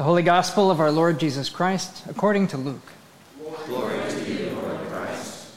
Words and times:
The 0.00 0.04
Holy 0.04 0.22
Gospel 0.22 0.70
of 0.70 0.80
our 0.80 0.90
Lord 0.90 1.20
Jesus 1.20 1.50
Christ 1.50 2.04
according 2.08 2.46
to 2.46 2.56
Luke. 2.56 2.90
Glory 3.66 3.98
to 4.08 4.32
you, 4.32 4.48
Lord 4.52 4.78
Christ. 4.88 5.48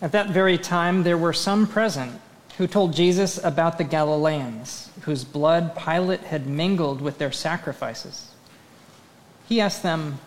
At 0.00 0.12
that 0.12 0.30
very 0.30 0.56
time, 0.56 1.02
there 1.02 1.18
were 1.18 1.32
some 1.32 1.66
present 1.66 2.20
who 2.58 2.68
told 2.68 2.94
Jesus 2.94 3.42
about 3.42 3.76
the 3.76 3.82
Galileans, 3.82 4.88
whose 5.00 5.24
blood 5.24 5.74
Pilate 5.74 6.20
had 6.20 6.46
mingled 6.46 7.00
with 7.00 7.18
their 7.18 7.32
sacrifices. 7.32 8.28
He 9.48 9.60
asked 9.60 9.82
them, 9.82 10.20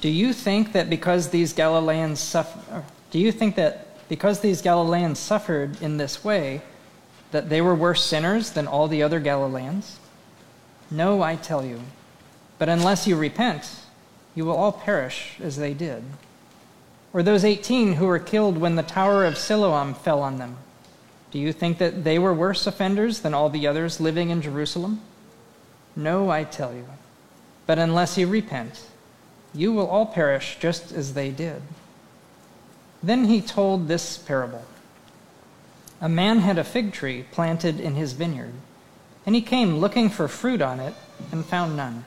"Do 0.00 0.08
you 0.08 0.32
think 0.32 0.72
that 0.72 0.88
because 0.88 1.28
these 1.28 1.52
Galileans 1.52 2.20
suffer, 2.20 2.84
do 3.10 3.18
you 3.18 3.30
think 3.30 3.56
that 3.56 4.08
because 4.08 4.40
these 4.40 4.62
Galileans 4.62 5.18
suffered 5.18 5.76
in 5.82 5.98
this 5.98 6.24
way, 6.24 6.62
that 7.32 7.50
they 7.50 7.60
were 7.60 7.74
worse 7.74 8.02
sinners 8.02 8.48
than 8.48 8.66
all 8.66 8.88
the 8.88 9.02
other 9.02 9.20
Galileans? 9.20 9.98
No, 10.90 11.22
I 11.22 11.36
tell 11.36 11.64
you. 11.64 11.80
But 12.58 12.68
unless 12.68 13.06
you 13.06 13.16
repent, 13.16 13.70
you 14.34 14.44
will 14.44 14.56
all 14.56 14.72
perish 14.72 15.38
as 15.40 15.56
they 15.56 15.74
did. 15.74 16.02
Or 17.12 17.22
those 17.22 17.44
18 17.44 17.94
who 17.94 18.06
were 18.06 18.18
killed 18.18 18.58
when 18.58 18.76
the 18.76 18.82
tower 18.82 19.24
of 19.24 19.38
Siloam 19.38 19.94
fell 19.94 20.22
on 20.22 20.38
them. 20.38 20.56
Do 21.30 21.38
you 21.38 21.52
think 21.52 21.78
that 21.78 22.04
they 22.04 22.18
were 22.18 22.34
worse 22.34 22.66
offenders 22.66 23.20
than 23.20 23.34
all 23.34 23.48
the 23.48 23.66
others 23.66 24.00
living 24.00 24.30
in 24.30 24.42
Jerusalem? 24.42 25.00
No, 25.94 26.30
I 26.30 26.44
tell 26.44 26.74
you. 26.74 26.86
But 27.66 27.78
unless 27.78 28.18
you 28.18 28.26
repent, 28.26 28.84
you 29.54 29.72
will 29.72 29.86
all 29.86 30.06
perish 30.06 30.58
just 30.60 30.92
as 30.92 31.14
they 31.14 31.30
did. 31.30 31.62
Then 33.02 33.24
he 33.24 33.40
told 33.40 33.88
this 33.88 34.18
parable. 34.18 34.64
A 36.00 36.08
man 36.08 36.40
had 36.40 36.58
a 36.58 36.64
fig 36.64 36.92
tree 36.92 37.24
planted 37.30 37.78
in 37.80 37.94
his 37.94 38.12
vineyard, 38.12 38.54
and 39.26 39.34
he 39.34 39.42
came 39.42 39.78
looking 39.78 40.08
for 40.08 40.28
fruit 40.28 40.62
on 40.62 40.80
it 40.80 40.94
and 41.32 41.44
found 41.44 41.76
none. 41.76 42.04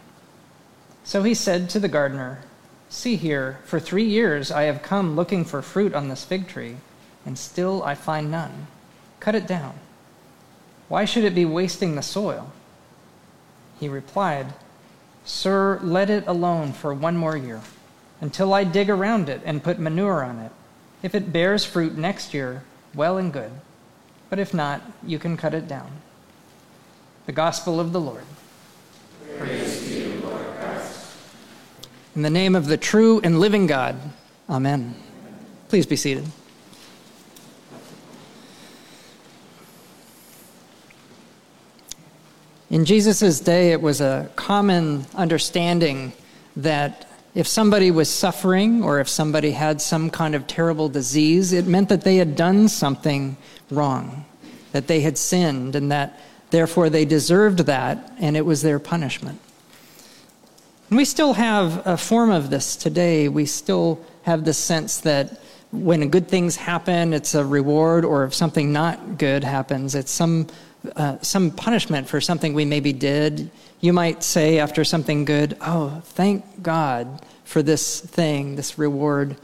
So 1.04 1.24
he 1.24 1.34
said 1.34 1.70
to 1.72 1.80
the 1.80 1.88
gardener, 1.88 2.42
See 2.90 3.16
here, 3.16 3.60
for 3.66 3.80
three 3.80 4.06
years 4.06 4.52
I 4.52 4.64
have 4.64 4.84
come 4.84 5.16
looking 5.16 5.46
for 5.46 5.62
fruit 5.62 5.94
on 5.94 6.10
this 6.10 6.24
fig 6.24 6.48
tree, 6.48 6.78
and 7.26 7.38
still 7.38 7.84
I 7.84 7.96
find 7.96 8.30
none. 8.30 8.68
Cut 9.20 9.36
it 9.36 9.48
down. 9.48 9.76
Why 10.90 11.06
should 11.06 11.24
it 11.24 11.34
be 11.34 11.46
wasting 11.46 11.96
the 11.96 12.02
soil? 12.02 12.52
He 13.80 13.90
replied, 13.90 14.54
Sir, 15.26 15.80
let 15.82 16.10
it 16.10 16.28
alone 16.28 16.74
for 16.74 16.94
one 16.94 17.18
more 17.18 17.38
year, 17.38 17.62
until 18.22 18.54
I 18.54 18.64
dig 18.64 18.90
around 18.90 19.30
it 19.30 19.42
and 19.46 19.64
put 19.64 19.80
manure 19.80 20.24
on 20.24 20.40
it. 20.40 20.52
If 21.02 21.16
it 21.16 21.34
bears 21.34 21.66
fruit 21.66 21.98
next 21.98 22.34
year, 22.34 22.64
well 22.94 23.18
and 23.18 23.34
good 23.34 23.52
but 24.34 24.40
if 24.40 24.52
not, 24.52 24.82
you 25.06 25.20
can 25.20 25.38
cut 25.38 25.54
it 25.54 25.68
down. 25.68 25.92
The 27.26 27.32
Gospel 27.32 27.80
of 27.80 27.94
the 27.94 28.02
Lord. 28.02 28.26
Praise 29.38 29.80
to 29.80 29.94
you, 29.94 30.22
Lord 30.22 30.46
Christ. 30.60 31.16
In 32.16 32.22
the 32.22 32.30
name 32.30 32.54
of 32.54 32.68
the 32.68 32.78
true 32.78 33.22
and 33.24 33.40
living 33.40 33.66
God, 33.66 33.96
Amen. 34.50 34.94
Please 35.70 35.86
be 35.86 35.96
seated. 35.96 36.26
In 42.70 42.86
Jesus' 42.86 43.40
day, 43.40 43.72
it 43.72 43.82
was 43.82 44.02
a 44.02 44.30
common 44.36 45.06
understanding 45.16 46.12
that 46.58 47.08
if 47.36 47.48
somebody 47.48 47.90
was 47.90 48.10
suffering 48.10 48.84
or 48.84 49.00
if 49.00 49.08
somebody 49.08 49.52
had 49.52 49.82
some 49.82 50.10
kind 50.10 50.36
of 50.36 50.46
terrible 50.46 50.90
disease, 50.90 51.54
it 51.54 51.68
meant 51.68 51.88
that 51.90 52.02
they 52.02 52.18
had 52.18 52.36
done 52.36 52.68
something 52.68 53.38
wrong, 53.72 54.26
that 54.74 54.88
they 54.88 55.02
had 55.02 55.18
sinned, 55.18 55.76
and 55.76 55.92
that 55.92 56.20
therefore 56.54 56.88
they 56.88 57.04
deserved 57.04 57.66
that, 57.66 58.14
and 58.20 58.38
it 58.38 58.46
was 58.46 58.62
their 58.62 58.78
punishment. 58.78 59.40
And 60.90 60.98
we 60.98 61.04
still 61.04 61.34
have 61.34 61.86
a 61.88 61.98
form 61.98 62.30
of 62.30 62.52
this 62.52 62.76
today. 62.76 63.28
We 63.28 63.48
still 63.48 64.00
have 64.22 64.46
the 64.46 64.54
sense 64.54 64.98
that 65.00 65.42
when 65.72 66.08
good 66.10 66.28
things 66.28 66.56
happen, 66.56 67.12
it's 67.12 67.34
a 67.34 67.44
reward, 67.44 68.06
or 68.06 68.26
if 68.26 68.36
something 68.36 68.72
not 68.72 69.18
good 69.18 69.44
happens, 69.44 69.96
it's 69.96 70.12
some, 70.12 70.46
uh, 70.96 71.18
some 71.22 71.50
punishment 71.50 72.08
for 72.08 72.22
something 72.22 72.54
we 72.54 72.66
maybe 72.66 72.94
did. 72.94 73.50
You 73.82 73.92
might 73.92 74.22
say 74.22 74.60
after 74.60 74.84
something 74.84 75.26
good, 75.26 75.58
Oh, 75.60 76.04
thank 76.06 76.62
God 76.62 77.26
for 77.46 77.64
this 77.64 78.00
thing, 78.00 78.56
this 78.56 78.78
reward. 78.78 79.36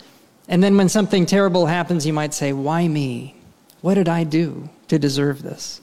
And 0.47 0.63
then 0.63 0.77
when 0.77 0.89
something 0.89 1.25
terrible 1.25 1.65
happens, 1.65 2.05
you 2.05 2.13
might 2.13 2.35
say, 2.35 2.53
Why 2.53 2.87
me? 2.87 3.35
What 3.81 3.95
did 3.95 4.07
I 4.07 4.25
do 4.25 4.69
to 4.89 4.99
deserve 4.99 5.41
this? 5.41 5.81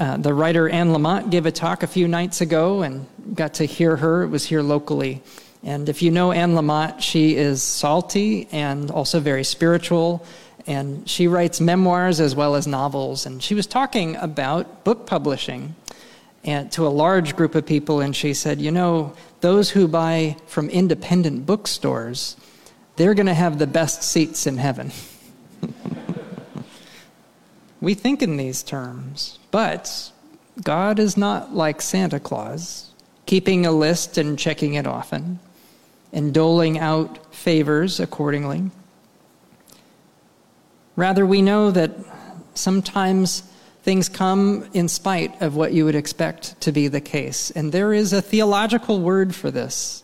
Uh, 0.00 0.16
the 0.16 0.32
writer 0.32 0.66
Anne 0.66 0.88
Lamott 0.88 1.30
gave 1.30 1.44
a 1.44 1.52
talk 1.52 1.82
a 1.82 1.86
few 1.86 2.08
nights 2.08 2.40
ago 2.40 2.80
and 2.80 3.06
got 3.34 3.52
to 3.54 3.66
hear 3.66 3.96
her. 3.96 4.22
It 4.22 4.28
was 4.28 4.46
here 4.46 4.62
locally. 4.62 5.22
And 5.62 5.90
if 5.90 6.00
you 6.00 6.10
know 6.10 6.32
Anne 6.32 6.54
Lamott, 6.54 7.02
she 7.02 7.36
is 7.36 7.62
salty 7.62 8.48
and 8.50 8.90
also 8.90 9.20
very 9.20 9.44
spiritual. 9.44 10.24
And 10.66 11.06
she 11.06 11.28
writes 11.28 11.60
memoirs 11.60 12.18
as 12.18 12.34
well 12.34 12.54
as 12.54 12.66
novels. 12.66 13.26
And 13.26 13.42
she 13.42 13.54
was 13.54 13.66
talking 13.66 14.16
about 14.16 14.84
book 14.84 15.06
publishing 15.06 15.74
and 16.44 16.72
to 16.72 16.86
a 16.86 16.88
large 16.88 17.36
group 17.36 17.54
of 17.54 17.66
people. 17.66 18.00
And 18.00 18.16
she 18.16 18.32
said, 18.32 18.58
You 18.58 18.70
know, 18.70 19.12
those 19.42 19.68
who 19.68 19.86
buy 19.86 20.36
from 20.46 20.70
independent 20.70 21.44
bookstores 21.44 22.36
they're 22.96 23.14
going 23.14 23.26
to 23.26 23.34
have 23.34 23.58
the 23.58 23.66
best 23.66 24.02
seats 24.02 24.46
in 24.46 24.58
heaven. 24.58 24.92
we 27.80 27.94
think 27.94 28.22
in 28.22 28.36
these 28.36 28.62
terms, 28.62 29.38
but 29.50 30.12
God 30.62 30.98
is 30.98 31.16
not 31.16 31.54
like 31.54 31.80
Santa 31.80 32.20
Claus, 32.20 32.92
keeping 33.26 33.64
a 33.64 33.72
list 33.72 34.18
and 34.18 34.38
checking 34.38 34.74
it 34.74 34.86
often, 34.86 35.38
and 36.12 36.34
doling 36.34 36.78
out 36.78 37.34
favors 37.34 38.00
accordingly. 38.00 38.70
Rather, 40.96 41.24
we 41.24 41.40
know 41.40 41.70
that 41.70 41.92
sometimes 42.54 43.42
things 43.82 44.08
come 44.08 44.68
in 44.74 44.88
spite 44.88 45.40
of 45.40 45.56
what 45.56 45.72
you 45.72 45.84
would 45.84 45.94
expect 45.94 46.60
to 46.60 46.72
be 46.72 46.88
the 46.88 47.00
case. 47.00 47.50
And 47.52 47.72
there 47.72 47.94
is 47.94 48.12
a 48.12 48.20
theological 48.20 49.00
word 49.00 49.34
for 49.34 49.50
this, 49.50 50.02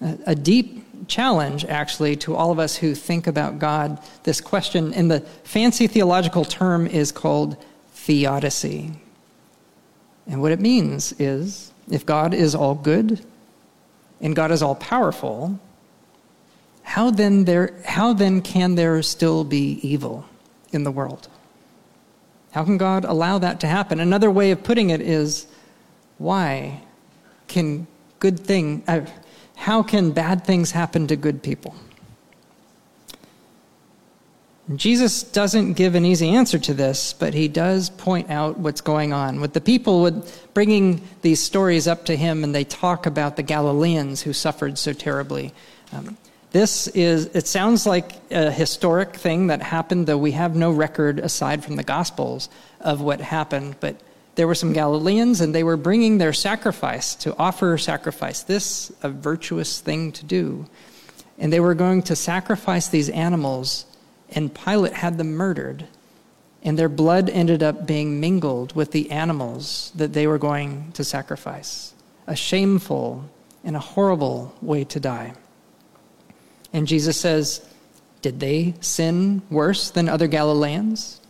a, 0.00 0.34
deep 0.34 0.86
challenge, 1.06 1.64
actually, 1.64 2.16
to 2.16 2.34
all 2.34 2.50
of 2.50 2.58
us 2.58 2.76
who 2.76 2.94
think 2.94 3.26
about 3.26 3.58
God. 3.58 3.98
This 4.24 4.40
question, 4.40 4.92
in 4.92 5.08
the 5.08 5.20
fancy 5.44 5.86
theological 5.86 6.44
term, 6.44 6.86
is 6.86 7.12
called 7.12 7.56
theodicy. 7.92 8.92
And 10.26 10.40
what 10.40 10.52
it 10.52 10.60
means 10.60 11.12
is 11.18 11.72
if 11.90 12.06
God 12.06 12.34
is 12.34 12.54
all 12.54 12.74
good 12.74 13.24
and 14.20 14.36
God 14.36 14.50
is 14.50 14.62
all 14.62 14.74
powerful, 14.74 15.58
how 16.82 17.10
then, 17.10 17.44
there, 17.44 17.74
how 17.84 18.12
then 18.12 18.42
can 18.42 18.74
there 18.74 19.02
still 19.02 19.44
be 19.44 19.78
evil 19.82 20.24
in 20.72 20.84
the 20.84 20.90
world? 20.90 21.28
How 22.52 22.64
can 22.64 22.78
God 22.78 23.04
allow 23.04 23.38
that 23.38 23.60
to 23.60 23.66
happen? 23.66 24.00
Another 24.00 24.30
way 24.30 24.50
of 24.50 24.62
putting 24.62 24.90
it 24.90 25.00
is 25.00 25.46
why 26.18 26.80
can 27.48 27.86
good 28.18 28.38
thing, 28.38 28.82
uh, 28.86 29.00
how 29.60 29.82
can 29.82 30.10
bad 30.10 30.42
things 30.42 30.70
happen 30.70 31.06
to 31.06 31.16
good 31.16 31.42
people? 31.42 31.74
Jesus 34.74 35.22
doesn't 35.22 35.74
give 35.74 35.94
an 35.94 36.06
easy 36.06 36.30
answer 36.30 36.58
to 36.60 36.72
this, 36.72 37.12
but 37.12 37.34
he 37.34 37.46
does 37.46 37.90
point 37.90 38.30
out 38.30 38.58
what's 38.58 38.80
going 38.80 39.12
on. 39.12 39.38
With 39.38 39.52
the 39.52 39.60
people 39.60 40.00
with 40.00 40.48
bringing 40.54 41.02
these 41.20 41.42
stories 41.42 41.86
up 41.86 42.06
to 42.06 42.16
him, 42.16 42.42
and 42.42 42.54
they 42.54 42.64
talk 42.64 43.04
about 43.04 43.36
the 43.36 43.42
Galileans 43.42 44.22
who 44.22 44.32
suffered 44.32 44.78
so 44.78 44.94
terribly. 44.94 45.52
Um, 45.92 46.16
this 46.52 46.88
is, 46.88 47.26
it 47.26 47.46
sounds 47.46 47.84
like 47.84 48.12
a 48.30 48.50
historic 48.50 49.14
thing 49.14 49.48
that 49.48 49.60
happened, 49.60 50.06
though 50.06 50.16
we 50.16 50.32
have 50.32 50.56
no 50.56 50.70
record 50.70 51.18
aside 51.18 51.62
from 51.62 51.76
the 51.76 51.84
Gospels 51.84 52.48
of 52.80 53.02
what 53.02 53.20
happened. 53.20 53.76
But 53.78 54.00
there 54.40 54.46
were 54.46 54.54
some 54.54 54.72
Galileans, 54.72 55.42
and 55.42 55.54
they 55.54 55.62
were 55.62 55.76
bringing 55.76 56.16
their 56.16 56.32
sacrifice 56.32 57.14
to 57.16 57.36
offer 57.36 57.76
sacrifice. 57.76 58.42
This, 58.42 58.90
a 59.02 59.10
virtuous 59.10 59.80
thing 59.80 60.12
to 60.12 60.24
do. 60.24 60.64
And 61.38 61.52
they 61.52 61.60
were 61.60 61.74
going 61.74 62.00
to 62.04 62.16
sacrifice 62.16 62.88
these 62.88 63.10
animals, 63.10 63.84
and 64.30 64.54
Pilate 64.54 64.94
had 64.94 65.18
them 65.18 65.34
murdered. 65.34 65.86
And 66.62 66.78
their 66.78 66.88
blood 66.88 67.28
ended 67.28 67.62
up 67.62 67.86
being 67.86 68.18
mingled 68.18 68.74
with 68.74 68.92
the 68.92 69.10
animals 69.10 69.92
that 69.94 70.14
they 70.14 70.26
were 70.26 70.38
going 70.38 70.92
to 70.92 71.04
sacrifice. 71.04 71.92
A 72.26 72.34
shameful 72.34 73.28
and 73.62 73.76
a 73.76 73.78
horrible 73.78 74.54
way 74.62 74.84
to 74.84 74.98
die. 74.98 75.34
And 76.72 76.86
Jesus 76.86 77.18
says, 77.18 77.60
Did 78.22 78.40
they 78.40 78.72
sin 78.80 79.42
worse 79.50 79.90
than 79.90 80.08
other 80.08 80.28
Galileans? 80.28 81.20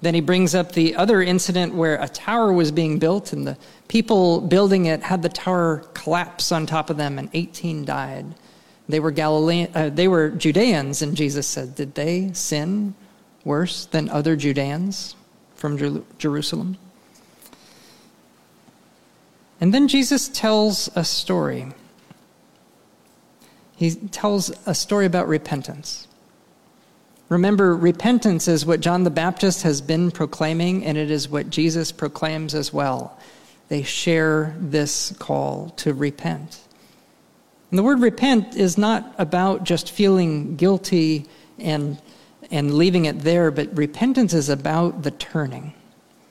Then 0.00 0.14
he 0.14 0.20
brings 0.20 0.54
up 0.54 0.72
the 0.72 0.94
other 0.94 1.22
incident 1.22 1.74
where 1.74 2.00
a 2.00 2.08
tower 2.08 2.52
was 2.52 2.70
being 2.70 2.98
built, 2.98 3.32
and 3.32 3.46
the 3.46 3.56
people 3.88 4.40
building 4.40 4.86
it 4.86 5.02
had 5.02 5.22
the 5.22 5.28
tower 5.28 5.84
collapse 5.94 6.52
on 6.52 6.66
top 6.66 6.88
of 6.88 6.96
them, 6.96 7.18
and 7.18 7.28
18 7.32 7.84
died. 7.84 8.26
They 8.88 9.00
were 9.00 9.10
Galilean, 9.10 9.70
uh, 9.74 9.90
they 9.90 10.08
were 10.08 10.30
Judeans, 10.30 11.02
and 11.02 11.16
Jesus 11.16 11.46
said, 11.46 11.74
"Did 11.74 11.94
they 11.94 12.30
sin 12.32 12.94
worse 13.44 13.86
than 13.86 14.08
other 14.08 14.36
Judeans 14.36 15.16
from 15.56 15.76
Jer- 15.76 16.02
Jerusalem?" 16.16 16.76
And 19.60 19.74
then 19.74 19.88
Jesus 19.88 20.28
tells 20.28 20.88
a 20.94 21.04
story. 21.04 21.72
He 23.76 23.90
tells 23.94 24.52
a 24.66 24.74
story 24.74 25.06
about 25.06 25.28
repentance. 25.28 26.06
Remember, 27.28 27.76
repentance 27.76 28.48
is 28.48 28.64
what 28.64 28.80
John 28.80 29.04
the 29.04 29.10
Baptist 29.10 29.62
has 29.62 29.80
been 29.80 30.10
proclaiming, 30.10 30.84
and 30.84 30.96
it 30.96 31.10
is 31.10 31.28
what 31.28 31.50
Jesus 31.50 31.92
proclaims 31.92 32.54
as 32.54 32.72
well. 32.72 33.18
They 33.68 33.82
share 33.82 34.56
this 34.58 35.14
call 35.18 35.70
to 35.76 35.92
repent. 35.92 36.58
And 37.70 37.78
the 37.78 37.82
word 37.82 38.00
repent 38.00 38.56
is 38.56 38.78
not 38.78 39.14
about 39.18 39.64
just 39.64 39.90
feeling 39.90 40.56
guilty 40.56 41.26
and, 41.58 42.00
and 42.50 42.74
leaving 42.74 43.04
it 43.04 43.20
there, 43.20 43.50
but 43.50 43.76
repentance 43.76 44.32
is 44.32 44.48
about 44.48 45.02
the 45.02 45.10
turning. 45.10 45.74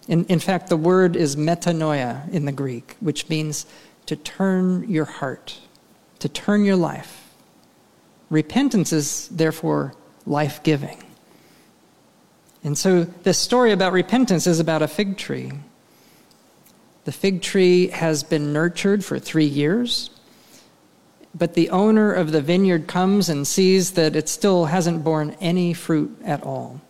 In, 0.07 0.25
in 0.25 0.39
fact, 0.39 0.67
the 0.67 0.77
word 0.77 1.15
is 1.15 1.35
metanoia 1.35 2.27
in 2.31 2.45
the 2.45 2.51
Greek, 2.51 2.95
which 3.01 3.29
means 3.29 3.67
to 4.07 4.15
turn 4.15 4.89
your 4.89 5.05
heart, 5.05 5.59
to 6.19 6.29
turn 6.29 6.65
your 6.65 6.75
life. 6.75 7.31
Repentance 8.31 8.91
is 8.91 9.27
therefore 9.27 9.93
life 10.27 10.61
giving. 10.63 11.03
And 12.63 12.77
so, 12.77 13.03
this 13.03 13.37
story 13.37 13.71
about 13.71 13.93
repentance 13.93 14.45
is 14.45 14.59
about 14.59 14.81
a 14.81 14.87
fig 14.87 15.17
tree. 15.17 15.51
The 17.05 17.11
fig 17.11 17.41
tree 17.41 17.87
has 17.87 18.23
been 18.23 18.51
nurtured 18.51 19.05
for 19.05 19.19
three 19.19 19.45
years, 19.45 20.09
but 21.33 21.53
the 21.53 21.69
owner 21.69 22.11
of 22.11 22.31
the 22.31 22.41
vineyard 22.41 22.87
comes 22.87 23.29
and 23.29 23.47
sees 23.47 23.91
that 23.91 24.15
it 24.15 24.27
still 24.27 24.65
hasn't 24.65 25.03
borne 25.03 25.37
any 25.39 25.73
fruit 25.73 26.17
at 26.25 26.43
all. 26.43 26.81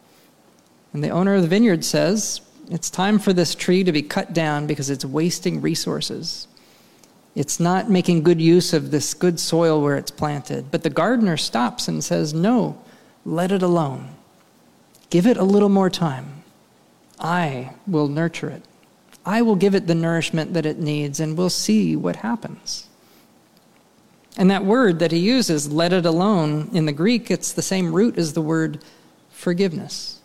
And 0.94 1.04
the 1.04 1.10
owner 1.10 1.36
of 1.36 1.44
the 1.44 1.48
vineyard 1.48 1.86
says, 1.86 2.42
It's 2.72 2.90
time 2.90 3.20
for 3.20 3.34
this 3.34 3.54
tree 3.54 3.84
to 3.84 3.92
be 3.92 4.02
cut 4.02 4.34
down 4.34 4.66
because 4.66 4.90
it's 4.90 5.06
wasting 5.06 5.62
resources. 5.62 6.48
It's 7.36 7.60
not 7.60 7.92
making 7.92 8.24
good 8.24 8.42
use 8.42 8.74
of 8.74 8.90
this 8.90 9.14
good 9.14 9.40
soil 9.40 9.80
where 9.80 9.98
it's 9.98 10.10
planted. 10.10 10.72
But 10.72 10.82
the 10.82 10.90
gardener 10.90 11.38
stops 11.38 11.88
and 11.88 12.04
says, 12.04 12.34
No, 12.34 12.82
let 13.28 13.52
it 13.52 13.62
alone. 13.62 14.08
Give 15.10 15.28
it 15.28 15.36
a 15.36 15.44
little 15.44 15.70
more 15.70 15.90
time. 15.90 16.44
I 17.20 17.74
will 17.86 18.08
nurture 18.08 18.50
it. 18.50 18.64
I 19.26 19.42
will 19.42 19.58
give 19.58 19.76
it 19.76 19.86
the 19.86 19.96
nourishment 19.96 20.54
that 20.54 20.66
it 20.66 20.80
needs, 20.80 21.20
and 21.20 21.38
we'll 21.38 21.50
see 21.50 21.98
what 21.98 22.18
happens. 22.18 22.88
And 24.38 24.50
that 24.50 24.64
word 24.64 25.00
that 25.00 25.12
he 25.12 25.18
uses, 25.18 25.70
let 25.70 25.92
it 25.92 26.06
alone, 26.06 26.70
in 26.72 26.86
the 26.86 26.94
Greek, 26.94 27.30
it's 27.30 27.52
the 27.52 27.62
same 27.62 27.92
root 27.92 28.18
as 28.18 28.32
the 28.32 28.42
word 28.42 28.82
forgiveness. 29.30 30.22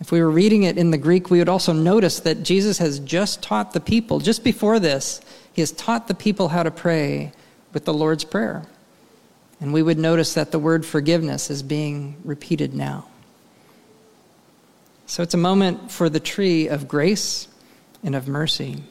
If 0.00 0.10
we 0.10 0.22
were 0.22 0.30
reading 0.30 0.62
it 0.62 0.78
in 0.78 0.92
the 0.92 0.96
Greek, 0.96 1.28
we 1.28 1.40
would 1.40 1.48
also 1.48 1.74
notice 1.74 2.20
that 2.20 2.42
Jesus 2.42 2.78
has 2.78 3.00
just 3.00 3.42
taught 3.42 3.74
the 3.74 3.80
people, 3.80 4.18
just 4.18 4.42
before 4.42 4.80
this, 4.80 5.20
he 5.52 5.60
has 5.60 5.72
taught 5.72 6.08
the 6.08 6.14
people 6.14 6.48
how 6.48 6.62
to 6.62 6.70
pray 6.70 7.32
with 7.74 7.84
the 7.84 7.92
Lord's 7.92 8.24
Prayer. 8.24 8.64
And 9.60 9.72
we 9.72 9.82
would 9.82 9.98
notice 9.98 10.34
that 10.34 10.52
the 10.52 10.58
word 10.58 10.86
forgiveness 10.86 11.50
is 11.50 11.62
being 11.62 12.16
repeated 12.24 12.74
now. 12.74 13.06
So 15.06 15.22
it's 15.22 15.34
a 15.34 15.38
moment 15.38 15.90
for 15.90 16.08
the 16.08 16.20
tree 16.20 16.68
of 16.68 16.88
grace 16.88 17.48
and 18.02 18.14
of 18.14 18.26
mercy. 18.28 18.82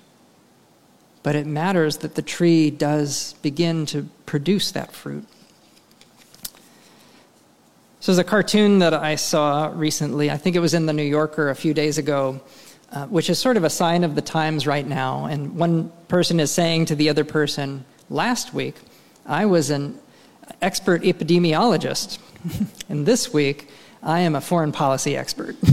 But 1.24 1.36
it 1.36 1.48
matters 1.48 1.98
that 1.98 2.16
the 2.16 2.21
tree 2.21 2.69
does 2.69 3.33
begin 3.42 3.86
to 3.88 4.07
produce 4.25 4.71
that 4.71 4.92
fruit. 4.92 5.25
So, 8.01 8.13
there's 8.13 8.19
a 8.19 8.30
cartoon 8.30 8.80
that 8.80 8.94
I 8.94 9.16
saw 9.16 9.74
recently. 9.75 10.31
I 10.31 10.38
think 10.38 10.56
it 10.56 10.60
was 10.60 10.74
in 10.74 10.86
the 10.86 10.94
New 10.94 11.04
Yorker 11.04 11.50
a 11.50 11.56
few 11.56 11.74
days 11.74 11.98
ago, 11.98 12.39
uh, 12.94 13.07
which 13.07 13.30
is 13.30 13.38
sort 13.38 13.57
of 13.57 13.66
a 13.66 13.69
sign 13.69 14.06
of 14.06 14.16
the 14.16 14.21
times 14.21 14.66
right 14.66 14.88
now. 14.88 15.25
And 15.25 15.57
one 15.57 15.92
person 16.07 16.39
is 16.39 16.50
saying 16.50 16.86
to 16.86 16.95
the 16.95 17.10
other 17.10 17.25
person, 17.25 17.83
Last 18.10 18.54
week, 18.54 18.75
I 19.25 19.45
was 19.45 19.69
an 19.69 20.00
expert 20.62 21.04
epidemiologist, 21.04 22.19
and 22.90 23.06
this 23.06 23.34
week, 23.34 23.69
I 24.01 24.22
am 24.22 24.36
a 24.36 24.42
foreign 24.42 24.72
policy 24.72 25.18
expert. 25.18 25.56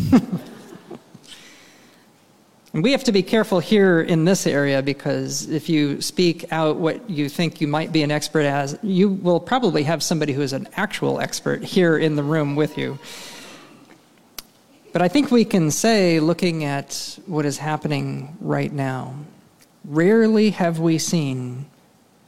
and 2.73 2.83
we 2.83 2.93
have 2.93 3.05
to 3.05 3.13
be 3.13 3.23
careful 3.23 3.61
here 3.61 4.01
in 4.01 4.25
this 4.25 4.47
area 4.47 4.83
because 4.83 5.49
if 5.49 5.69
you 5.69 6.01
speak 6.01 6.53
out 6.53 6.77
what 6.77 7.09
you 7.09 7.29
think 7.29 7.61
you 7.61 7.69
might 7.69 7.93
be 7.93 8.03
an 8.03 8.11
expert 8.11 8.45
as, 8.45 8.79
you 8.83 9.11
will 9.11 9.41
probably 9.41 9.85
have 9.85 10.03
somebody 10.03 10.33
who 10.33 10.43
is 10.43 10.53
an 10.53 10.69
actual 10.77 11.21
expert 11.21 11.63
here 11.63 11.97
in 11.97 12.17
the 12.17 12.23
room 12.23 12.57
with 12.57 12.77
you. 12.77 12.99
But 14.93 15.03
I 15.03 15.09
think 15.09 15.31
we 15.31 15.45
can 15.45 15.71
say, 15.71 16.21
looking 16.21 16.65
at 16.65 17.19
what 17.27 17.45
is 17.45 17.59
happening 17.59 18.37
right 18.41 18.73
now, 18.73 19.15
rarely 19.85 20.51
have 20.51 20.79
we 20.79 20.99
seen 20.99 21.67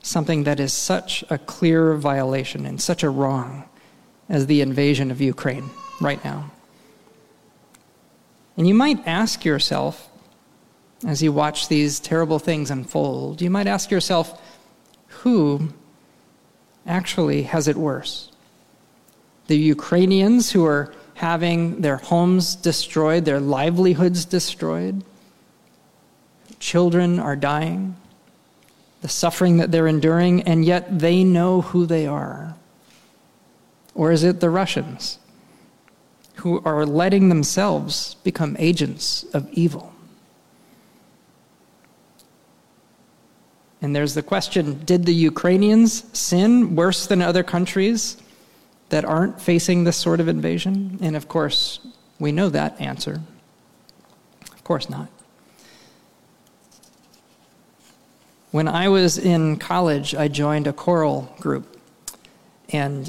something 0.09 0.45
that 0.45 0.59
is 0.59 0.73
such 0.73 1.25
a 1.31 1.39
clear 1.39 1.95
violation 1.95 2.67
and 2.67 2.81
such 2.81 3.03
a 3.03 3.11
wrong 3.11 3.65
as 4.29 4.47
the 4.47 4.61
invasion 4.61 5.11
of 5.11 5.21
Ukraine 5.21 5.71
right 6.01 6.23
now. 6.25 6.51
And 8.57 8.67
you 8.67 8.75
might 8.75 9.07
ask 9.07 9.45
yourself, 9.45 10.09
as 11.07 11.23
you 11.23 11.33
watch 11.33 11.69
these 11.69 12.01
terrible 12.01 12.39
things 12.39 12.71
unfold, 12.71 13.41
you 13.41 13.51
might 13.51 13.69
ask 13.69 13.91
yourself, 13.91 14.43
who 15.23 15.69
actually 16.87 17.43
has 17.43 17.69
it 17.69 17.77
worse? 17.77 18.33
The 19.47 19.57
Ukrainians 19.57 20.51
who 20.53 20.65
are 20.67 20.93
having 21.15 21.81
their 21.81 21.97
homes 21.97 22.57
destroyed, 22.57 23.25
their 23.25 23.41
livelihoods 23.41 24.25
destroyed, 24.25 25.05
children 26.59 27.19
are 27.21 27.37
dying, 27.37 27.97
the 29.01 29.09
suffering 29.09 29.59
that 29.59 29.71
they're 29.71 29.87
enduring, 29.87 30.43
and 30.43 30.65
yet 30.65 30.99
they 30.99 31.25
know 31.25 31.61
who 31.61 31.87
they 31.87 32.07
are. 32.07 32.57
Or 33.95 34.13
is 34.13 34.25
it 34.25 34.41
the 34.41 34.51
Russians? 34.51 35.19
who 36.39 36.63
are 36.65 36.87
letting 36.87 37.29
themselves 37.29 38.15
become 38.23 38.57
agents 38.59 39.25
of 39.35 39.53
evil. 39.53 39.93
And 43.83 43.95
there's 43.95 44.15
the 44.15 44.23
question 44.23 44.85
did 44.85 45.05
the 45.05 45.15
Ukrainians 45.15 46.05
sin 46.17 46.77
worse 46.77 47.07
than 47.07 47.23
other 47.23 47.43
countries 47.43 48.17
that 48.89 49.05
aren't 49.05 49.41
facing 49.41 49.85
this 49.85 49.97
sort 49.97 50.21
of 50.21 50.29
invasion? 50.29 50.99
And 51.01 51.17
of 51.17 51.29
course, 51.29 51.81
we 52.19 52.33
know 52.33 52.49
that 52.51 52.81
answer. 52.81 53.21
Of 54.53 54.65
course 54.65 54.89
not. 54.89 55.09
When 58.59 58.67
I 58.67 58.89
was 58.89 59.19
in 59.19 59.57
college, 59.59 60.17
I 60.17 60.27
joined 60.27 60.67
a 60.67 60.73
choral 60.73 61.33
group. 61.39 61.79
And 62.71 63.09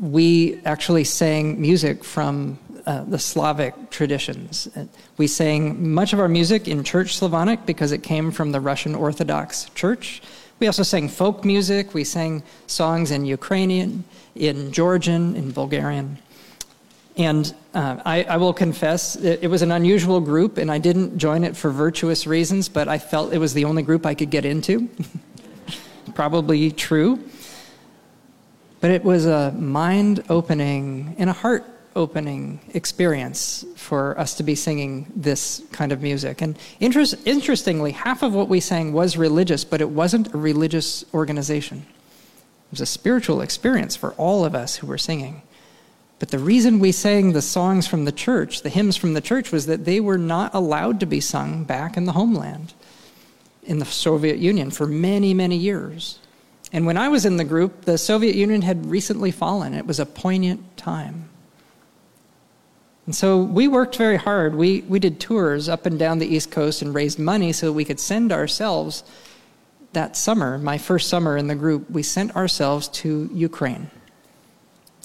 we 0.00 0.60
actually 0.64 1.02
sang 1.02 1.60
music 1.60 2.04
from 2.04 2.60
uh, 2.86 3.02
the 3.02 3.18
Slavic 3.18 3.90
traditions. 3.90 4.68
We 5.16 5.26
sang 5.26 5.92
much 5.92 6.12
of 6.12 6.20
our 6.20 6.28
music 6.28 6.68
in 6.68 6.84
Church 6.84 7.16
Slavonic 7.16 7.66
because 7.66 7.90
it 7.90 8.04
came 8.04 8.30
from 8.30 8.52
the 8.52 8.60
Russian 8.60 8.94
Orthodox 8.94 9.68
Church. 9.74 10.22
We 10.60 10.68
also 10.68 10.84
sang 10.84 11.08
folk 11.08 11.44
music. 11.44 11.92
We 11.92 12.04
sang 12.04 12.44
songs 12.68 13.10
in 13.10 13.24
Ukrainian, 13.24 14.04
in 14.36 14.70
Georgian, 14.70 15.34
in 15.34 15.50
Bulgarian. 15.50 16.18
And 17.16 17.54
uh, 17.74 17.98
I, 18.04 18.24
I, 18.24 18.36
will 18.38 18.52
confess, 18.52 19.14
it, 19.14 19.40
it, 19.42 19.48
was 19.48 19.62
an 19.62 19.70
unusual 19.70 20.20
group, 20.20 20.58
and 20.58 20.70
I 20.70 20.78
didn't 20.78 21.16
join 21.16 21.44
it 21.44 21.56
for 21.56 21.70
virtuous 21.70 22.26
reasons, 22.26 22.68
but 22.68 22.88
I 22.88 22.98
felt 22.98 23.32
it 23.32 23.38
was 23.38 23.54
the 23.54 23.66
only 23.66 23.84
group 23.84 24.04
I 24.04 24.14
could 24.14 24.30
get 24.30 24.44
into. 24.44 24.88
Probably 26.14 26.72
true. 26.72 27.20
But 28.80 28.90
it 28.90 29.04
was 29.04 29.26
a 29.26 29.52
mind 29.52 30.24
opening 30.28 31.14
and 31.16 31.30
a 31.30 31.32
heart 31.32 31.64
opening 31.96 32.58
experience 32.74 33.64
for 33.76 34.18
us 34.18 34.34
to 34.34 34.42
be 34.42 34.54
singing 34.54 35.06
this 35.14 35.62
kind 35.70 35.92
of 35.92 36.02
music. 36.02 36.42
And 36.42 36.58
interest, 36.80 37.14
interestingly, 37.24 37.92
half 37.92 38.22
of 38.22 38.34
what 38.34 38.48
we 38.48 38.60
sang 38.60 38.92
was 38.92 39.16
religious, 39.16 39.64
but 39.64 39.80
it 39.80 39.88
wasn't 39.90 40.34
a 40.34 40.38
religious 40.38 41.04
organization. 41.14 41.78
It 41.78 42.70
was 42.72 42.80
a 42.80 42.86
spiritual 42.86 43.40
experience 43.40 43.94
for 43.94 44.12
all 44.14 44.44
of 44.44 44.54
us 44.54 44.76
who 44.76 44.86
were 44.86 44.98
singing. 44.98 45.42
But 46.18 46.30
the 46.30 46.38
reason 46.38 46.78
we 46.78 46.92
sang 46.92 47.32
the 47.32 47.42
songs 47.42 47.86
from 47.86 48.04
the 48.04 48.12
church, 48.12 48.62
the 48.62 48.68
hymns 48.68 48.96
from 48.96 49.14
the 49.14 49.20
church, 49.20 49.50
was 49.50 49.66
that 49.66 49.84
they 49.84 50.00
were 50.00 50.18
not 50.18 50.54
allowed 50.54 51.00
to 51.00 51.06
be 51.06 51.20
sung 51.20 51.64
back 51.64 51.96
in 51.96 52.04
the 52.04 52.12
homeland, 52.12 52.72
in 53.64 53.78
the 53.78 53.84
Soviet 53.84 54.38
Union, 54.38 54.70
for 54.70 54.86
many, 54.86 55.34
many 55.34 55.56
years. 55.56 56.18
And 56.72 56.86
when 56.86 56.96
I 56.96 57.08
was 57.08 57.24
in 57.24 57.36
the 57.36 57.44
group, 57.44 57.84
the 57.84 57.98
Soviet 57.98 58.34
Union 58.34 58.62
had 58.62 58.86
recently 58.86 59.30
fallen. 59.30 59.74
It 59.74 59.86
was 59.86 60.00
a 60.00 60.06
poignant 60.06 60.76
time. 60.76 61.28
And 63.06 63.14
so 63.14 63.42
we 63.42 63.68
worked 63.68 63.96
very 63.96 64.16
hard. 64.16 64.54
We, 64.54 64.80
we 64.82 64.98
did 64.98 65.20
tours 65.20 65.68
up 65.68 65.84
and 65.84 65.98
down 65.98 66.18
the 66.18 66.26
East 66.26 66.50
Coast 66.50 66.80
and 66.80 66.94
raised 66.94 67.18
money 67.18 67.52
so 67.52 67.70
we 67.70 67.84
could 67.84 68.00
send 68.00 68.32
ourselves 68.32 69.04
that 69.92 70.16
summer, 70.16 70.58
my 70.58 70.78
first 70.78 71.08
summer 71.08 71.36
in 71.36 71.46
the 71.46 71.54
group, 71.54 71.88
we 71.90 72.02
sent 72.02 72.34
ourselves 72.34 72.88
to 72.88 73.30
Ukraine. 73.32 73.90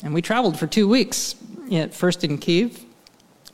And 0.03 0.13
we 0.13 0.21
traveled 0.21 0.57
for 0.57 0.67
two 0.67 0.87
weeks, 0.87 1.35
first 1.91 2.23
in 2.23 2.37
Kiev. 2.37 2.83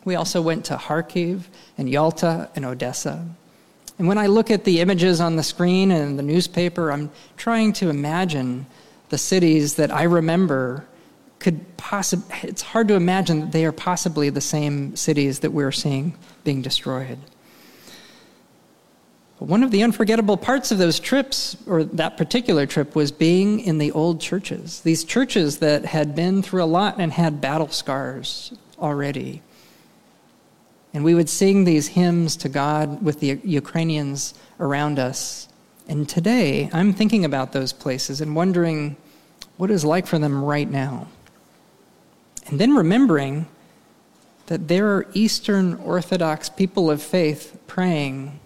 We 0.03 0.15
also 0.15 0.41
went 0.41 0.65
to 0.65 0.75
Kharkiv 0.75 1.43
and 1.77 1.89
Yalta 1.89 2.49
and 2.55 2.63
Odessa. 2.65 3.27
And 3.97 4.07
when 4.07 4.17
I 4.17 4.27
look 4.27 4.51
at 4.51 4.63
the 4.63 4.79
images 4.81 5.21
on 5.21 5.35
the 5.37 5.43
screen 5.43 5.89
and 5.89 6.19
the 6.19 6.23
newspaper, 6.23 6.91
I'm 6.91 7.09
trying 7.37 7.73
to 7.73 7.89
imagine 7.89 8.67
the 9.09 9.17
cities 9.17 9.75
that 9.75 9.91
I 9.91 10.03
remember 10.03 10.85
could 11.39 11.77
possibly, 11.77 12.35
it's 12.43 12.61
hard 12.61 12.87
to 12.89 12.95
imagine 12.95 13.39
that 13.39 13.51
they 13.51 13.65
are 13.65 13.71
possibly 13.71 14.29
the 14.29 14.41
same 14.41 14.95
cities 14.95 15.39
that 15.39 15.51
we're 15.51 15.71
seeing 15.71 16.17
being 16.43 16.61
destroyed. 16.61 17.17
But 19.39 19.49
one 19.49 19.63
of 19.63 19.71
the 19.71 19.83
unforgettable 19.83 20.37
parts 20.37 20.71
of 20.71 20.77
those 20.77 20.99
trips, 20.99 21.57
or 21.67 21.83
that 21.83 22.15
particular 22.15 22.65
trip, 22.65 22.95
was 22.95 23.11
being 23.11 23.59
in 23.59 23.77
the 23.77 23.91
old 23.91 24.21
churches. 24.21 24.81
These 24.81 25.03
churches 25.03 25.57
that 25.59 25.85
had 25.85 26.15
been 26.15 26.41
through 26.41 26.63
a 26.63 26.65
lot 26.65 26.95
and 26.99 27.11
had 27.11 27.41
battle 27.41 27.69
scars 27.69 28.53
already. 28.79 29.41
And 30.93 31.03
we 31.03 31.13
would 31.13 31.27
sing 31.27 31.65
these 31.65 31.87
hymns 31.87 32.37
to 32.37 32.49
God 32.49 33.03
with 33.03 33.19
the 33.19 33.39
Ukrainians 33.43 34.33
around 34.61 34.99
us. 34.99 35.49
And 35.89 36.07
today, 36.07 36.69
I'm 36.71 36.93
thinking 36.93 37.25
about 37.25 37.51
those 37.51 37.73
places 37.73 38.21
and 38.21 38.35
wondering 38.35 38.95
what 39.57 39.69
it's 39.69 39.83
like 39.83 40.07
for 40.07 40.17
them 40.17 40.43
right 40.43 40.69
now. 40.69 41.07
And 42.47 42.59
then 42.59 42.73
remembering 42.75 43.47
that 44.45 44.69
there 44.69 44.87
are 44.95 45.07
Eastern 45.13 45.73
Orthodox 45.75 46.47
people 46.47 46.89
of 46.89 47.01
faith 47.01 47.57
praying 47.67 48.39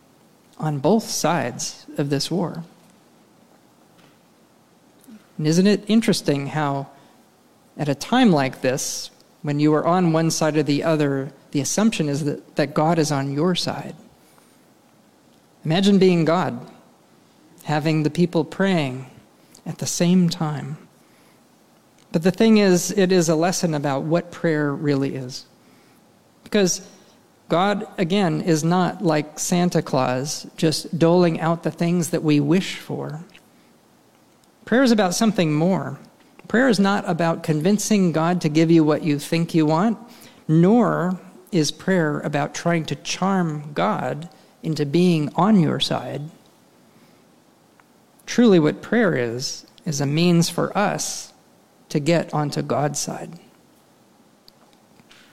on 0.59 0.79
both 0.79 1.03
sides 1.03 1.85
of 1.97 2.09
this 2.09 2.29
war. 2.29 2.63
And 5.37 5.47
isn't 5.47 5.67
it 5.67 5.85
interesting 5.87 6.47
how, 6.47 6.87
at 7.77 7.87
a 7.87 7.95
time 7.95 8.31
like 8.31 8.61
this, 8.61 9.09
when 9.41 9.59
you 9.59 9.73
are 9.73 9.85
on 9.85 10.11
one 10.11 10.31
side 10.31 10.57
or 10.57 10.63
the 10.63 10.83
other, 10.83 11.31
the 11.51 11.61
assumption 11.61 12.09
is 12.09 12.25
that, 12.25 12.57
that 12.57 12.73
God 12.73 12.99
is 12.99 13.11
on 13.11 13.31
your 13.31 13.55
side? 13.55 13.95
Imagine 15.63 15.97
being 15.97 16.25
God, 16.25 16.69
having 17.63 18.03
the 18.03 18.09
people 18.09 18.43
praying 18.43 19.09
at 19.65 19.77
the 19.77 19.85
same 19.85 20.29
time. 20.29 20.77
But 22.11 22.23
the 22.23 22.31
thing 22.31 22.57
is, 22.57 22.91
it 22.91 23.11
is 23.11 23.29
a 23.29 23.35
lesson 23.35 23.73
about 23.73 24.03
what 24.03 24.31
prayer 24.31 24.73
really 24.73 25.15
is. 25.15 25.45
Because 26.43 26.85
God, 27.49 27.87
again, 27.97 28.41
is 28.41 28.63
not 28.63 29.03
like 29.03 29.39
Santa 29.39 29.81
Claus, 29.81 30.45
just 30.55 30.97
doling 30.97 31.39
out 31.39 31.63
the 31.63 31.71
things 31.71 32.11
that 32.11 32.23
we 32.23 32.39
wish 32.39 32.77
for. 32.77 33.21
Prayer 34.65 34.83
is 34.83 34.91
about 34.91 35.15
something 35.15 35.53
more. 35.53 35.99
Prayer 36.47 36.69
is 36.69 36.79
not 36.79 37.09
about 37.09 37.41
convincing 37.41 38.11
God 38.11 38.39
to 38.41 38.49
give 38.49 38.69
you 38.69 38.83
what 38.83 39.03
you 39.03 39.17
think 39.17 39.55
you 39.55 39.65
want, 39.65 39.97
nor 40.47 41.19
is 41.51 41.71
prayer 41.71 42.19
about 42.19 42.53
trying 42.53 42.85
to 42.85 42.95
charm 42.95 43.73
God 43.73 44.29
into 44.61 44.85
being 44.85 45.31
on 45.35 45.59
your 45.59 45.79
side. 45.79 46.21
Truly, 48.27 48.59
what 48.59 48.83
prayer 48.83 49.15
is, 49.15 49.65
is 49.85 49.99
a 49.99 50.05
means 50.05 50.49
for 50.49 50.77
us 50.77 51.33
to 51.89 51.99
get 51.99 52.31
onto 52.31 52.61
God's 52.61 52.99
side. 52.99 53.39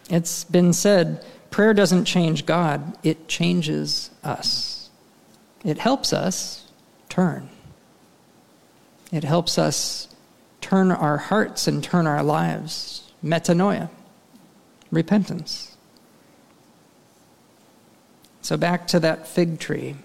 It's 0.08 0.44
been 0.44 0.73
said 0.73 1.23
prayer 1.50 1.74
doesn't 1.74 2.04
change 2.04 2.46
God, 2.46 2.96
it 3.02 3.28
changes 3.28 4.10
us. 4.22 4.90
It 5.64 5.78
helps 5.78 6.12
us 6.12 6.70
turn. 7.08 7.48
It 9.12 9.24
helps 9.24 9.58
us 9.58 10.08
turn 10.60 10.90
our 10.90 11.16
hearts 11.16 11.66
and 11.66 11.82
turn 11.82 12.06
our 12.06 12.22
lives. 12.22 13.12
Metanoia, 13.24 13.88
repentance. 14.90 15.76
So 18.42 18.56
back 18.56 18.86
to 18.88 19.00
that 19.00 19.26
fig 19.26 19.58
tree. 19.58 19.96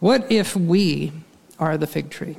What 0.00 0.30
if 0.30 0.56
we 0.56 1.12
are 1.58 1.76
the 1.76 1.86
fig 1.86 2.10
tree? 2.10 2.38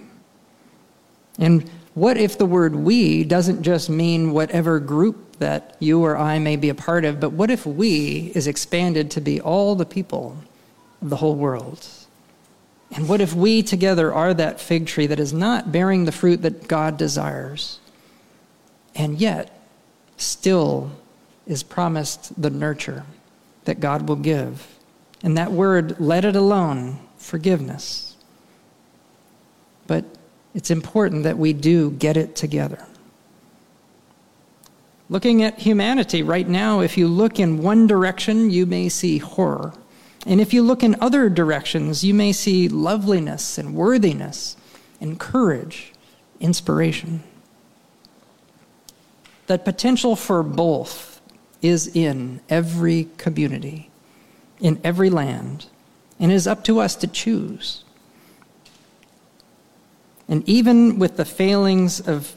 And 1.37 1.69
what 1.93 2.17
if 2.17 2.37
the 2.37 2.45
word 2.45 2.75
we 2.75 3.23
doesn't 3.23 3.61
just 3.61 3.89
mean 3.89 4.31
whatever 4.31 4.79
group 4.79 5.28
that 5.39 5.75
you 5.79 6.03
or 6.03 6.17
I 6.17 6.39
may 6.39 6.55
be 6.55 6.69
a 6.69 6.75
part 6.75 7.05
of, 7.05 7.19
but 7.19 7.31
what 7.31 7.49
if 7.49 7.65
we 7.65 8.31
is 8.35 8.47
expanded 8.47 9.09
to 9.11 9.21
be 9.21 9.41
all 9.41 9.75
the 9.75 9.85
people 9.85 10.37
of 11.01 11.09
the 11.09 11.15
whole 11.17 11.35
world? 11.35 11.87
And 12.91 13.07
what 13.07 13.21
if 13.21 13.33
we 13.33 13.63
together 13.63 14.13
are 14.13 14.33
that 14.33 14.59
fig 14.59 14.87
tree 14.87 15.07
that 15.07 15.19
is 15.19 15.33
not 15.33 15.71
bearing 15.71 16.05
the 16.05 16.11
fruit 16.11 16.41
that 16.41 16.67
God 16.67 16.97
desires, 16.97 17.79
and 18.95 19.19
yet 19.19 19.59
still 20.17 20.91
is 21.45 21.63
promised 21.63 22.39
the 22.41 22.49
nurture 22.49 23.05
that 23.65 23.79
God 23.79 24.07
will 24.07 24.15
give? 24.15 24.67
And 25.21 25.37
that 25.37 25.51
word, 25.51 25.99
let 25.99 26.25
it 26.25 26.35
alone, 26.35 26.99
forgiveness. 27.17 28.15
But 29.85 30.05
it's 30.53 30.71
important 30.71 31.23
that 31.23 31.37
we 31.37 31.53
do 31.53 31.91
get 31.91 32.17
it 32.17 32.35
together. 32.35 32.85
Looking 35.09 35.41
at 35.41 35.57
humanity 35.57 36.21
right 36.21 36.47
now, 36.47 36.81
if 36.81 36.95
you 36.95 37.07
look 37.07 37.39
in 37.39 37.63
one 37.63 37.87
direction, 37.87 38.51
you 38.51 38.67
may 38.67 38.89
see 38.89 39.17
horror. 39.17 39.73
And 40.27 40.39
if 40.39 40.53
you 40.53 40.61
look 40.61 40.83
in 40.83 40.95
other 41.01 41.29
directions, 41.29 42.03
you 42.03 42.13
may 42.13 42.31
see 42.31 42.67
loveliness 42.67 43.57
and 43.57 43.73
worthiness 43.73 44.55
and 45.01 45.19
courage, 45.19 45.93
inspiration. 46.39 47.23
That 49.47 49.65
potential 49.65 50.15
for 50.15 50.43
both 50.43 51.21
is 51.61 51.87
in 51.87 52.41
every 52.47 53.07
community, 53.17 53.89
in 54.59 54.79
every 54.83 55.09
land, 55.09 55.65
and 56.19 56.31
it 56.31 56.35
is 56.35 56.45
up 56.45 56.63
to 56.65 56.79
us 56.79 56.95
to 56.97 57.07
choose. 57.07 57.83
And 60.27 60.47
even 60.47 60.99
with 60.99 61.17
the 61.17 61.25
failings 61.25 61.99
of 61.99 62.35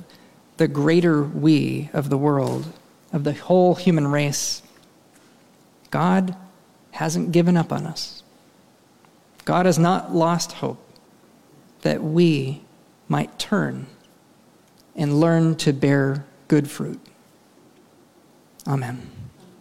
the 0.57 0.69
greater 0.69 1.23
we 1.23 1.91
of 1.93 2.11
the 2.11 2.19
world, 2.19 2.73
of 3.13 3.25
the 3.25 3.33
whole 3.33 3.75
human 3.75 4.09
race, 4.09 4.63
God 5.91 6.37
hasn't 6.93 7.33
given 7.33 7.57
up 7.57 7.73
on 7.73 7.87
us. 7.87 8.23
God 9.45 9.67
has 9.67 9.79
not 9.79 10.15
lost 10.15 10.53
hope 10.53 10.79
that 11.83 12.03
we 12.03 12.63
might 13.09 13.39
turn 13.39 13.87
and 14.95 15.21
learn 15.21 15.57
to 15.57 15.73
bear 15.73 16.25
good 16.49 16.71
fruit. 16.71 17.01
Amen. 18.67 19.22